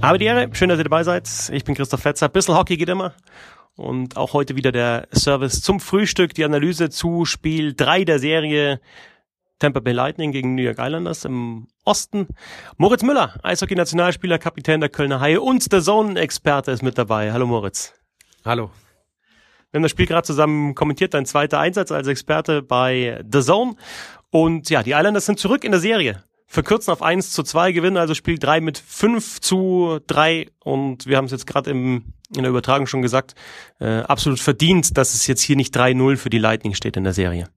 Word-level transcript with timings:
Habe 0.00 0.18
die 0.18 0.26
Ehre, 0.26 0.48
schön, 0.52 0.68
dass 0.68 0.78
ihr 0.78 0.84
dabei 0.84 1.02
seid. 1.02 1.28
Ich 1.52 1.64
bin 1.64 1.74
Christoph 1.74 2.00
Fetzer. 2.00 2.28
Bissl 2.28 2.54
Hockey 2.54 2.76
geht 2.76 2.88
immer. 2.88 3.14
Und 3.74 4.16
auch 4.16 4.32
heute 4.32 4.54
wieder 4.54 4.70
der 4.70 5.08
Service 5.12 5.60
zum 5.60 5.80
Frühstück, 5.80 6.34
die 6.34 6.44
Analyse 6.44 6.88
zu 6.88 7.24
Spiel 7.24 7.74
3 7.74 8.04
der 8.04 8.20
Serie 8.20 8.80
Tampa 9.58 9.80
Bay 9.80 9.92
Lightning 9.92 10.30
gegen 10.30 10.54
New 10.54 10.62
York 10.62 10.78
Islanders 10.78 11.24
im 11.24 11.66
Osten. 11.84 12.28
Moritz 12.76 13.02
Müller, 13.02 13.40
Eishockey-Nationalspieler, 13.42 14.38
Kapitän 14.38 14.80
der 14.80 14.88
Kölner 14.88 15.18
Haie 15.18 15.40
und 15.40 15.72
der 15.72 15.82
Zone-Experte 15.82 16.70
ist 16.70 16.82
mit 16.82 16.96
dabei. 16.96 17.32
Hallo 17.32 17.46
Moritz. 17.46 17.92
Hallo. 18.44 18.70
Wir 19.72 19.78
haben 19.78 19.82
das 19.82 19.90
Spiel 19.90 20.06
gerade 20.06 20.26
zusammen 20.26 20.76
kommentiert, 20.76 21.12
dein 21.12 21.26
zweiter 21.26 21.58
Einsatz 21.58 21.90
als 21.90 22.06
Experte 22.06 22.62
bei 22.62 23.22
The 23.30 23.42
Zone. 23.42 23.74
Und 24.30 24.70
ja, 24.70 24.84
die 24.84 24.92
Islanders 24.92 25.26
sind 25.26 25.40
zurück 25.40 25.64
in 25.64 25.72
der 25.72 25.80
Serie 25.80 26.22
verkürzen 26.48 26.92
auf 26.92 27.02
1 27.02 27.32
zu 27.32 27.42
2, 27.42 27.72
gewinnen 27.72 27.98
also 27.98 28.14
Spiel 28.14 28.38
3 28.38 28.60
mit 28.60 28.78
5 28.78 29.40
zu 29.40 30.00
3 30.06 30.48
und 30.64 31.06
wir 31.06 31.18
haben 31.18 31.26
es 31.26 31.30
jetzt 31.30 31.46
gerade 31.46 31.70
in 31.70 32.14
der 32.30 32.48
Übertragung 32.48 32.86
schon 32.86 33.02
gesagt, 33.02 33.34
äh, 33.78 34.00
absolut 34.00 34.40
verdient, 34.40 34.96
dass 34.96 35.14
es 35.14 35.26
jetzt 35.26 35.42
hier 35.42 35.56
nicht 35.56 35.76
3-0 35.76 36.16
für 36.16 36.30
die 36.30 36.38
Lightning 36.38 36.74
steht 36.74 36.96
in 36.96 37.04
der 37.04 37.12
Serie. 37.12 37.48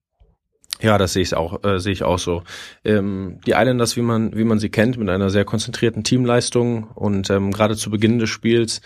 Ja, 0.81 0.97
das 0.97 1.13
sehe 1.13 1.21
ich 1.21 1.35
auch, 1.35 1.63
äh, 1.63 1.79
sehe 1.79 1.93
ich 1.93 2.03
auch 2.03 2.19
so. 2.19 2.43
Ähm, 2.83 3.39
die 3.45 3.51
Islanders, 3.51 3.95
wie 3.95 4.01
man, 4.01 4.35
wie 4.35 4.43
man 4.43 4.59
sie 4.59 4.69
kennt, 4.69 4.97
mit 4.97 5.09
einer 5.09 5.29
sehr 5.29 5.45
konzentrierten 5.45 6.03
Teamleistung 6.03 6.85
und 6.85 7.29
ähm, 7.29 7.51
gerade 7.51 7.77
zu 7.77 7.91
Beginn 7.91 8.19
des 8.19 8.29
Spiels 8.29 8.81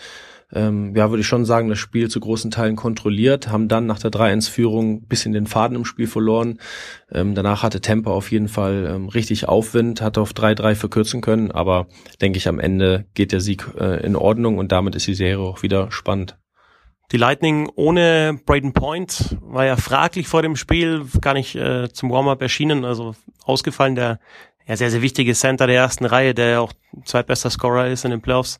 ähm, 0.52 0.94
ja, 0.94 1.10
würde 1.10 1.22
ich 1.22 1.26
schon 1.26 1.44
sagen, 1.44 1.68
das 1.68 1.78
Spiel 1.78 2.08
zu 2.08 2.20
großen 2.20 2.50
Teilen 2.50 2.76
kontrolliert, 2.76 3.48
haben 3.48 3.68
dann 3.68 3.86
nach 3.86 3.98
der 3.98 4.12
3-1-Führung 4.12 5.06
bisschen 5.06 5.32
den 5.32 5.46
Faden 5.46 5.76
im 5.76 5.84
Spiel 5.84 6.06
verloren. 6.06 6.58
Ähm, 7.10 7.34
danach 7.34 7.62
hatte 7.62 7.80
Tempo 7.80 8.12
auf 8.12 8.30
jeden 8.30 8.48
Fall 8.48 8.88
ähm, 8.88 9.08
richtig 9.08 9.48
Aufwind, 9.48 10.00
hatte 10.00 10.20
auf 10.20 10.32
3-3 10.32 10.74
verkürzen 10.76 11.20
können, 11.20 11.50
aber 11.50 11.88
denke 12.20 12.38
ich, 12.38 12.48
am 12.48 12.60
Ende 12.60 13.06
geht 13.14 13.32
der 13.32 13.40
Sieg 13.40 13.66
äh, 13.78 14.04
in 14.04 14.14
Ordnung 14.14 14.58
und 14.58 14.70
damit 14.70 14.94
ist 14.94 15.06
die 15.06 15.14
Serie 15.14 15.40
auch 15.40 15.62
wieder 15.62 15.90
spannend. 15.90 16.38
Die 17.12 17.18
Lightning 17.18 17.70
ohne 17.76 18.38
Braden 18.46 18.72
Point 18.72 19.36
war 19.40 19.64
ja 19.64 19.76
fraglich 19.76 20.26
vor 20.26 20.42
dem 20.42 20.56
Spiel, 20.56 21.06
gar 21.20 21.34
nicht 21.34 21.54
äh, 21.54 21.88
zum 21.92 22.10
Warm-up 22.10 22.42
erschienen, 22.42 22.84
also 22.84 23.14
ausgefallen 23.44 23.94
der 23.94 24.18
ja, 24.66 24.76
sehr, 24.76 24.90
sehr 24.90 25.02
wichtige 25.02 25.34
Center 25.34 25.66
der 25.66 25.76
ersten 25.76 26.04
Reihe, 26.04 26.34
der 26.34 26.48
ja 26.48 26.60
auch 26.60 26.72
zweitbester 27.04 27.50
Scorer 27.50 27.86
ist 27.88 28.04
in 28.04 28.10
den 28.10 28.20
Playoffs. 28.20 28.58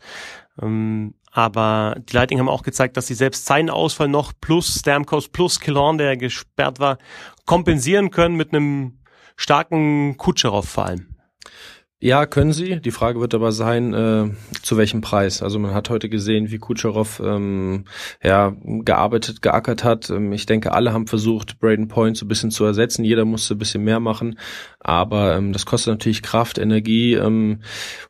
Ähm, 0.62 1.14
aber 1.36 1.96
die 1.98 2.14
Lightning 2.14 2.38
haben 2.38 2.48
auch 2.48 2.62
gezeigt, 2.62 2.96
dass 2.96 3.08
sie 3.08 3.14
selbst 3.14 3.44
seinen 3.44 3.68
Ausfall 3.68 4.08
noch 4.08 4.32
plus 4.40 4.78
Stamkos 4.80 5.28
plus 5.28 5.60
Killorn, 5.60 5.98
der 5.98 6.16
gesperrt 6.16 6.80
war, 6.80 6.96
kompensieren 7.44 8.10
können 8.10 8.36
mit 8.36 8.54
einem 8.54 9.00
starken 9.36 10.16
Kutscherow 10.16 10.66
vor 10.66 10.86
allem. 10.86 11.14
Ja, 12.06 12.24
können 12.24 12.52
sie. 12.52 12.78
Die 12.78 12.92
Frage 12.92 13.18
wird 13.18 13.34
aber 13.34 13.50
sein, 13.50 13.92
äh, 13.92 14.30
zu 14.62 14.76
welchem 14.76 15.00
Preis. 15.00 15.42
Also 15.42 15.58
man 15.58 15.74
hat 15.74 15.90
heute 15.90 16.08
gesehen, 16.08 16.52
wie 16.52 16.58
Kucherov 16.58 17.18
ähm, 17.18 17.84
ja, 18.22 18.54
gearbeitet, 18.62 19.42
geackert 19.42 19.82
hat. 19.82 20.08
Ähm, 20.10 20.30
ich 20.32 20.46
denke, 20.46 20.70
alle 20.70 20.92
haben 20.92 21.08
versucht, 21.08 21.58
Braden 21.58 21.88
Point 21.88 22.16
so 22.16 22.24
ein 22.24 22.28
bisschen 22.28 22.52
zu 22.52 22.64
ersetzen. 22.64 23.02
Jeder 23.02 23.24
musste 23.24 23.56
ein 23.56 23.58
bisschen 23.58 23.82
mehr 23.82 23.98
machen. 23.98 24.38
Aber 24.78 25.36
ähm, 25.36 25.52
das 25.52 25.66
kostet 25.66 25.94
natürlich 25.94 26.22
Kraft, 26.22 26.58
Energie. 26.58 27.14
Ähm, 27.14 27.62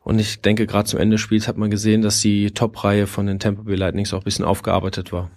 und 0.03 0.19
ich 0.19 0.41
denke, 0.41 0.67
gerade 0.67 0.87
zum 0.87 0.99
Ende 0.99 1.15
des 1.15 1.21
Spiels 1.21 1.47
hat 1.47 1.57
man 1.57 1.71
gesehen, 1.71 2.03
dass 2.03 2.21
die 2.21 2.51
Top-Reihe 2.51 3.07
von 3.07 3.25
den 3.25 3.39
Tampa 3.39 3.63
Bay 3.63 3.77
Lightnings 3.77 4.13
auch 4.13 4.19
ein 4.19 4.25
bisschen 4.25 4.45
aufgearbeitet 4.45 5.11
war. 5.11 5.31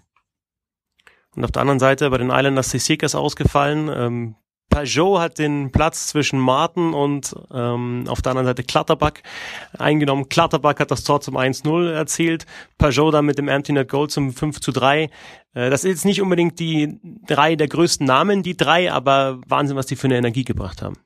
Und 1.35 1.45
auf 1.45 1.51
der 1.51 1.63
anderen 1.63 1.81
Seite 1.81 2.11
bei 2.11 2.19
den 2.19 2.29
Islanders 2.29 2.75
ist 2.75 3.15
ausgefallen. 3.15 3.91
Ähm, 3.91 4.35
Pajot 4.71 5.19
hat 5.19 5.39
den 5.39 5.71
Platz 5.73 6.07
zwischen 6.07 6.39
Martin 6.39 6.95
und 6.95 7.35
ähm, 7.53 8.05
auf 8.09 8.23
der 8.23 8.31
anderen 8.31 8.47
Seite 8.47 8.63
Klatterback 8.63 9.23
eingenommen. 9.77 10.29
Klatterback 10.29 10.81
hat 10.81 10.91
das 10.91 11.05
Tor 11.05 11.21
zum 11.21 11.37
1-0 11.37 11.93
erzielt. 11.93 12.47
Pajot 12.79 13.13
dann 13.13 13.27
mit 13.27 13.37
dem 13.37 13.49
Empty 13.49 13.73
Net 13.73 13.89
Goal 13.89 14.09
zum 14.09 14.33
5 14.33 14.61
3. 14.61 15.03
Äh, 15.03 15.11
das 15.53 15.85
ist 15.85 15.91
jetzt 15.91 16.05
nicht 16.05 16.23
unbedingt 16.23 16.59
die 16.59 16.99
drei 17.27 17.57
der 17.57 17.69
größten 17.69 18.07
Namen, 18.07 18.43
die 18.43 18.57
drei, 18.57 18.91
aber 18.91 19.41
Wahnsinn, 19.47 19.77
was 19.77 19.87
die 19.87 19.97
für 19.97 20.07
eine 20.07 20.17
Energie 20.17 20.45
gebracht 20.45 20.83
haben. 20.83 20.97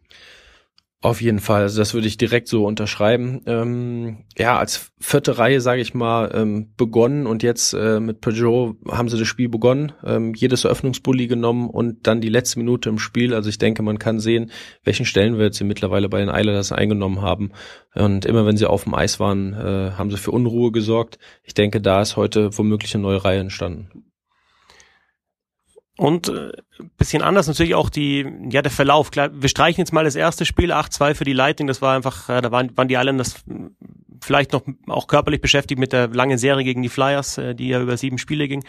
Auf 1.04 1.20
jeden 1.20 1.40
Fall, 1.40 1.60
also 1.60 1.78
das 1.78 1.92
würde 1.92 2.06
ich 2.06 2.16
direkt 2.16 2.48
so 2.48 2.64
unterschreiben. 2.64 3.42
Ähm, 3.44 4.24
ja, 4.38 4.58
als 4.58 4.90
vierte 4.98 5.36
Reihe, 5.36 5.60
sage 5.60 5.82
ich 5.82 5.92
mal, 5.92 6.30
ähm, 6.32 6.72
begonnen 6.78 7.26
und 7.26 7.42
jetzt 7.42 7.74
äh, 7.74 8.00
mit 8.00 8.22
Peugeot 8.22 8.76
haben 8.90 9.10
sie 9.10 9.18
das 9.18 9.28
Spiel 9.28 9.50
begonnen, 9.50 9.92
ähm, 10.02 10.32
jedes 10.34 10.64
Eröffnungsbully 10.64 11.26
genommen 11.26 11.68
und 11.68 12.06
dann 12.06 12.22
die 12.22 12.30
letzte 12.30 12.58
Minute 12.58 12.88
im 12.88 12.98
Spiel. 12.98 13.34
Also 13.34 13.50
ich 13.50 13.58
denke, 13.58 13.82
man 13.82 13.98
kann 13.98 14.18
sehen, 14.18 14.50
welchen 14.82 15.04
Stellenwert 15.04 15.52
sie 15.52 15.64
mittlerweile 15.64 16.08
bei 16.08 16.20
den 16.20 16.30
Islanders 16.30 16.72
eingenommen 16.72 17.20
haben. 17.20 17.52
Und 17.94 18.24
immer 18.24 18.46
wenn 18.46 18.56
sie 18.56 18.64
auf 18.64 18.84
dem 18.84 18.94
Eis 18.94 19.20
waren, 19.20 19.52
äh, 19.52 19.90
haben 19.98 20.10
sie 20.10 20.16
für 20.16 20.30
Unruhe 20.30 20.72
gesorgt. 20.72 21.18
Ich 21.42 21.52
denke, 21.52 21.82
da 21.82 22.00
ist 22.00 22.16
heute 22.16 22.56
womöglich 22.56 22.94
eine 22.94 23.02
neue 23.02 23.22
Reihe 23.22 23.40
entstanden. 23.40 24.03
Und 25.96 26.28
äh, 26.28 26.52
bisschen 26.98 27.22
anders 27.22 27.46
natürlich 27.46 27.74
auch 27.76 27.88
die, 27.88 28.26
ja, 28.50 28.62
der 28.62 28.72
Verlauf. 28.72 29.10
Wir 29.14 29.48
streichen 29.48 29.80
jetzt 29.80 29.92
mal 29.92 30.04
das 30.04 30.16
erste 30.16 30.44
Spiel, 30.44 30.72
8-2 30.72 31.14
für 31.14 31.24
die 31.24 31.32
Lightning. 31.32 31.68
Das 31.68 31.80
war 31.82 31.94
einfach, 31.94 32.28
äh, 32.28 32.40
da 32.40 32.50
waren, 32.50 32.76
waren 32.76 32.88
die 32.88 32.94
Islanders 32.94 33.44
vielleicht 34.20 34.52
noch 34.52 34.62
auch 34.88 35.06
körperlich 35.06 35.40
beschäftigt 35.40 35.78
mit 35.78 35.92
der 35.92 36.08
langen 36.08 36.38
Serie 36.38 36.64
gegen 36.64 36.82
die 36.82 36.88
Flyers, 36.88 37.38
äh, 37.38 37.54
die 37.54 37.68
ja 37.68 37.80
über 37.80 37.96
sieben 37.96 38.18
Spiele 38.18 38.48
ging. 38.48 38.64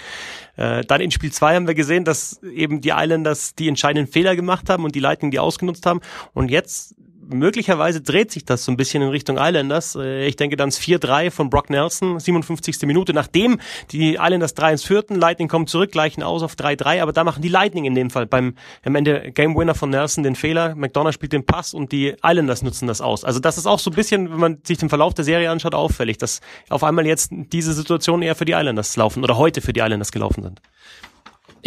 Äh, 0.55 0.83
dann 0.83 1.01
in 1.01 1.11
Spiel 1.11 1.31
zwei 1.31 1.55
haben 1.55 1.67
wir 1.67 1.73
gesehen, 1.73 2.03
dass 2.03 2.43
eben 2.43 2.81
die 2.81 2.93
Islanders 2.95 3.55
die 3.55 3.69
entscheidenden 3.69 4.11
Fehler 4.11 4.35
gemacht 4.35 4.69
haben 4.69 4.83
und 4.83 4.93
die 4.93 4.99
Lightning 4.99 5.31
die 5.31 5.39
ausgenutzt 5.39 5.85
haben. 5.85 6.01
Und 6.33 6.51
jetzt 6.51 6.95
möglicherweise 7.27 8.01
dreht 8.01 8.31
sich 8.31 8.45
das 8.45 8.65
so 8.65 8.71
ein 8.71 8.77
bisschen 8.77 9.03
in 9.03 9.09
Richtung 9.09 9.37
Islanders. 9.39 9.95
Äh, 9.95 10.25
ich 10.27 10.35
denke 10.35 10.55
dann 10.55 10.69
4-3 10.69 11.31
von 11.31 11.49
Brock 11.49 11.69
Nelson, 11.69 12.19
57. 12.19 12.81
Minute, 12.83 13.13
nachdem 13.13 13.59
die 13.91 14.15
Islanders 14.15 14.55
3-1 14.55 14.85
führten. 14.85 15.15
Lightning 15.15 15.47
kommt 15.47 15.69
zurück, 15.69 15.91
gleichen 15.91 16.23
aus 16.23 16.43
auf 16.43 16.53
3-3, 16.53 17.01
aber 17.01 17.13
da 17.13 17.23
machen 17.23 17.41
die 17.41 17.49
Lightning 17.49 17.85
in 17.85 17.95
dem 17.95 18.09
Fall 18.09 18.25
beim 18.25 18.55
am 18.83 18.95
Ende 18.95 19.31
Game 19.31 19.55
Winner 19.55 19.75
von 19.75 19.89
Nelson 19.89 20.23
den 20.23 20.35
Fehler. 20.35 20.75
McDonough 20.75 21.13
spielt 21.13 21.33
den 21.33 21.45
Pass 21.45 21.73
und 21.73 21.91
die 21.91 22.15
Islanders 22.23 22.61
nutzen 22.61 22.87
das 22.87 23.01
aus. 23.01 23.23
Also 23.23 23.39
das 23.39 23.57
ist 23.57 23.65
auch 23.65 23.79
so 23.79 23.91
ein 23.91 23.95
bisschen, 23.95 24.31
wenn 24.31 24.39
man 24.39 24.57
sich 24.63 24.77
den 24.77 24.89
Verlauf 24.89 25.13
der 25.13 25.25
Serie 25.25 25.49
anschaut, 25.49 25.75
auffällig, 25.75 26.17
dass 26.17 26.41
auf 26.69 26.83
einmal 26.83 27.05
jetzt 27.05 27.31
diese 27.31 27.73
Situation 27.73 28.21
eher 28.21 28.35
für 28.35 28.45
die 28.45 28.53
Islanders 28.53 28.95
laufen 28.95 29.23
oder 29.23 29.37
heute 29.37 29.61
für 29.61 29.73
die 29.73 29.79
Islanders 29.79 30.11
gelaufen 30.11 30.43
sind. 30.43 30.61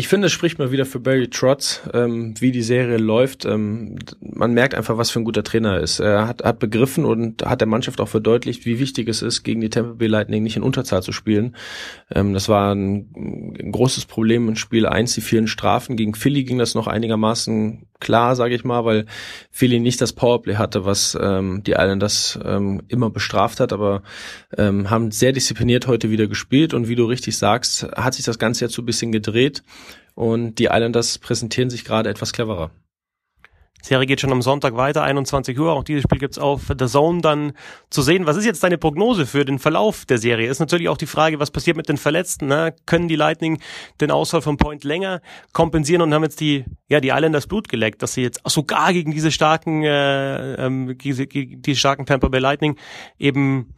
Ich 0.01 0.07
finde, 0.07 0.29
es 0.29 0.33
spricht 0.33 0.61
mal 0.61 0.71
wieder 0.71 0.87
für 0.87 1.01
Barry 1.01 1.29
Trotz, 1.29 1.81
ähm, 1.93 2.33
wie 2.39 2.53
die 2.53 2.63
Serie 2.63 2.99
läuft. 2.99 3.45
Ähm, 3.45 3.99
man 4.21 4.55
merkt 4.55 4.77
einfach, 4.77 4.97
was 4.97 5.11
für 5.11 5.19
ein 5.19 5.25
guter 5.25 5.43
Trainer 5.43 5.73
er 5.75 5.81
ist. 5.81 5.99
Er 5.99 6.29
hat, 6.29 6.45
hat 6.45 6.61
begriffen 6.61 7.05
und 7.05 7.45
hat 7.45 7.61
der 7.61 7.67
Mannschaft 7.67 8.01
auch 8.01 8.07
verdeutlicht, 8.07 8.65
wie 8.65 8.79
wichtig 8.79 9.09
es 9.09 9.23
ist, 9.23 9.43
gegen 9.43 9.61
die 9.61 9.71
Tampa 9.71 9.95
Bay 9.95 10.07
Lightning 10.07 10.45
nicht 10.45 10.55
in 10.55 10.63
Unterzahl 10.63 11.03
zu 11.03 11.11
spielen. 11.11 11.57
Ähm, 12.15 12.33
das 12.33 12.49
war 12.49 12.77
ein, 12.77 13.11
ein, 13.59 13.73
großes 13.73 14.05
Problem 14.05 14.49
in 14.49 14.55
Spiel 14.55 14.87
1, 14.87 15.15
die 15.15 15.21
vielen 15.21 15.49
Strafen. 15.49 15.97
Gegen 15.97 16.15
Philly 16.15 16.45
ging 16.45 16.59
das 16.59 16.77
noch 16.77 16.87
einigermaßen 16.87 17.88
klar, 18.01 18.37
sage 18.37 18.55
ich 18.55 18.65
mal, 18.65 18.85
weil 18.85 19.07
Philly 19.51 19.81
nicht 19.81 20.01
das 20.01 20.13
Powerplay 20.13 20.57
hatte, 20.57 20.85
was 20.85 21.17
ähm, 21.21 21.63
die 21.65 21.73
Islanders 21.73 22.39
ähm, 22.45 22.83
immer 22.89 23.11
bestraft 23.11 23.61
hat, 23.61 23.73
aber 23.73 24.03
ähm, 24.57 24.91
haben 24.91 25.11
sehr 25.11 25.33
diszipliniert 25.33 25.87
heute 25.87 26.11
wieder 26.11 26.27
gespielt 26.27 26.75
und 26.75 26.89
wie 26.89 26.97
du 26.97 27.05
richtig 27.05 27.37
sagst, 27.37 27.85
hat 27.97 28.15
sich 28.15 28.25
das 28.25 28.39
Ganze 28.39 28.65
jetzt 28.65 28.75
so 28.75 28.83
ein 28.83 28.87
bisschen 28.87 29.13
gedreht 29.13 29.63
und 30.15 30.57
die 30.57 30.67
Islanders 30.67 31.19
präsentieren 31.19 31.71
sich 31.71 31.85
gerade 31.85 32.09
etwas 32.11 32.33
cleverer. 32.33 32.71
Serie 33.83 34.07
geht 34.07 34.21
schon 34.21 34.33
am 34.33 34.43
Sonntag 34.43 34.77
weiter, 34.77 35.03
21 35.03 35.59
Uhr. 35.59 35.73
Auch 35.73 35.85
dieses 35.85 36.03
Spiel 36.03 36.19
gibt's 36.19 36.39
auf 36.39 36.63
der 36.69 36.89
Zone 36.89 37.21
dann 37.21 37.53
zu 37.91 38.03
sehen. 38.03 38.27
Was 38.27 38.37
ist 38.37 38.45
jetzt 38.45 38.63
deine 38.63 38.79
Prognose 38.79 39.25
für 39.25 39.45
den 39.45 39.59
Verlauf 39.59 40.05
der 40.05 40.19
Serie? 40.19 40.49
Ist 40.49 40.59
natürlich 40.59 40.89
auch 40.89 40.97
die 40.97 41.07
Frage, 41.07 41.41
was 41.41 41.51
passiert 41.51 41.77
mit 41.77 41.89
den 41.89 41.97
Verletzten? 41.97 42.49
Ne? 42.49 42.75
Können 42.87 43.09
die 43.09 43.17
Lightning 43.17 43.61
den 44.01 44.11
Ausfall 44.11 44.43
von 44.43 44.57
Point 44.57 44.85
länger 44.85 45.21
kompensieren 45.53 46.03
und 46.03 46.13
haben 46.13 46.25
jetzt 46.25 46.41
die, 46.41 46.65
ja, 46.89 47.01
die 47.01 47.09
Islanders 47.09 47.47
Blut 47.47 47.69
geleckt, 47.69 48.03
dass 48.03 48.15
sie 48.15 48.23
jetzt 48.23 48.41
sogar 48.45 48.93
gegen 48.93 49.13
diese 49.13 49.31
starken, 49.31 49.85
äh, 49.85 50.55
ähm, 50.55 50.99
diese, 50.99 51.27
die 51.27 51.77
starken 51.77 52.05
Tampa 52.05 52.29
Bay 52.29 52.41
Lightning 52.41 52.77
eben 53.19 53.75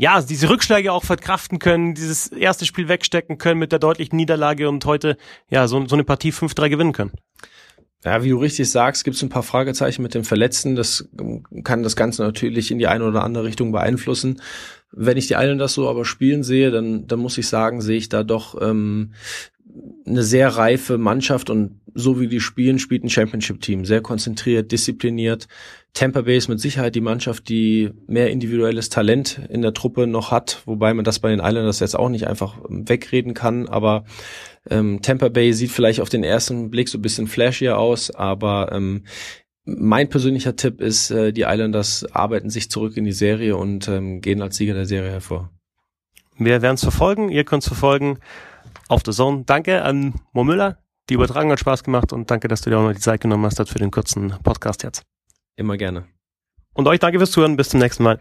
ja, 0.00 0.22
diese 0.22 0.48
Rückschläge 0.48 0.92
auch 0.92 1.04
verkraften 1.04 1.58
können, 1.58 1.94
dieses 1.94 2.28
erste 2.28 2.64
Spiel 2.64 2.88
wegstecken 2.88 3.36
können 3.36 3.58
mit 3.58 3.70
der 3.70 3.78
deutlichen 3.78 4.16
Niederlage 4.16 4.66
und 4.66 4.86
heute 4.86 5.18
ja 5.50 5.68
so, 5.68 5.86
so 5.86 5.94
eine 5.94 6.04
Partie 6.04 6.30
5-3 6.30 6.70
gewinnen 6.70 6.92
können. 6.92 7.12
Ja, 8.04 8.22
wie 8.24 8.30
du 8.30 8.38
richtig 8.38 8.70
sagst, 8.70 9.04
gibt 9.04 9.16
es 9.16 9.22
ein 9.22 9.28
paar 9.28 9.42
Fragezeichen 9.42 10.02
mit 10.02 10.14
dem 10.14 10.24
Verletzten. 10.24 10.74
Das 10.74 11.08
kann 11.64 11.82
das 11.82 11.96
Ganze 11.96 12.22
natürlich 12.22 12.70
in 12.70 12.78
die 12.78 12.86
eine 12.86 13.04
oder 13.04 13.22
andere 13.24 13.44
Richtung 13.44 13.72
beeinflussen. 13.72 14.40
Wenn 14.90 15.18
ich 15.18 15.26
die 15.26 15.34
Islanders 15.34 15.74
so 15.74 15.88
aber 15.88 16.04
spielen 16.04 16.42
sehe, 16.42 16.70
dann, 16.70 17.06
dann 17.06 17.18
muss 17.20 17.36
ich 17.36 17.46
sagen, 17.46 17.82
sehe 17.82 17.98
ich 17.98 18.08
da 18.08 18.22
doch 18.22 18.60
ähm, 18.60 19.12
eine 20.06 20.22
sehr 20.22 20.48
reife 20.48 20.98
Mannschaft 20.98 21.50
und 21.50 21.79
so 21.94 22.20
wie 22.20 22.28
die 22.28 22.40
spielen, 22.40 22.78
spielt 22.78 23.04
ein 23.04 23.10
Championship-Team. 23.10 23.84
Sehr 23.84 24.00
konzentriert, 24.00 24.72
diszipliniert. 24.72 25.48
Tampa 25.92 26.22
Bay 26.22 26.36
ist 26.36 26.48
mit 26.48 26.60
Sicherheit 26.60 26.94
die 26.94 27.00
Mannschaft, 27.00 27.48
die 27.48 27.90
mehr 28.06 28.30
individuelles 28.30 28.88
Talent 28.88 29.40
in 29.48 29.62
der 29.62 29.74
Truppe 29.74 30.06
noch 30.06 30.30
hat, 30.30 30.62
wobei 30.66 30.94
man 30.94 31.04
das 31.04 31.18
bei 31.18 31.30
den 31.30 31.40
Islanders 31.40 31.80
jetzt 31.80 31.96
auch 31.96 32.08
nicht 32.08 32.26
einfach 32.26 32.58
wegreden 32.68 33.34
kann. 33.34 33.68
Aber 33.68 34.04
ähm, 34.68 35.02
Tampa 35.02 35.28
Bay 35.28 35.52
sieht 35.52 35.70
vielleicht 35.70 36.00
auf 36.00 36.08
den 36.08 36.24
ersten 36.24 36.70
Blick 36.70 36.88
so 36.88 36.98
ein 36.98 37.02
bisschen 37.02 37.26
flashier 37.26 37.78
aus, 37.78 38.10
aber 38.10 38.70
ähm, 38.72 39.04
mein 39.64 40.08
persönlicher 40.08 40.56
Tipp 40.56 40.80
ist, 40.80 41.10
äh, 41.10 41.32
die 41.32 41.42
Islanders 41.42 42.06
arbeiten 42.12 42.50
sich 42.50 42.70
zurück 42.70 42.96
in 42.96 43.04
die 43.04 43.12
Serie 43.12 43.56
und 43.56 43.88
ähm, 43.88 44.20
gehen 44.20 44.42
als 44.42 44.56
Sieger 44.56 44.74
der 44.74 44.86
Serie 44.86 45.10
hervor. 45.10 45.50
Wir 46.38 46.62
werden 46.62 46.74
es 46.74 46.82
verfolgen. 46.82 47.28
Ihr 47.28 47.44
könnt 47.44 47.62
es 47.62 47.68
verfolgen 47.68 48.18
auf 48.88 49.02
der 49.02 49.12
Zone. 49.12 49.44
Danke 49.44 49.82
an 49.82 50.14
Mo 50.32 50.44
Müller. 50.44 50.78
Die 51.10 51.14
Übertragung 51.14 51.50
hat 51.50 51.58
Spaß 51.58 51.82
gemacht 51.82 52.12
und 52.12 52.30
danke, 52.30 52.46
dass 52.46 52.60
du 52.60 52.70
dir 52.70 52.78
auch 52.78 52.84
noch 52.84 52.92
die 52.92 53.00
Zeit 53.00 53.20
genommen 53.20 53.44
hast 53.44 53.58
für 53.68 53.78
den 53.80 53.90
kurzen 53.90 54.32
Podcast 54.44 54.84
jetzt. 54.84 55.02
Immer 55.56 55.76
gerne. 55.76 56.04
Und 56.72 56.86
euch 56.86 57.00
danke 57.00 57.18
fürs 57.18 57.32
Zuhören. 57.32 57.56
Bis 57.56 57.70
zum 57.70 57.80
nächsten 57.80 58.04
Mal. 58.04 58.20